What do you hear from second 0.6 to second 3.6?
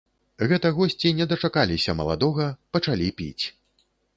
госці не дачакаліся маладога, пачалі піць.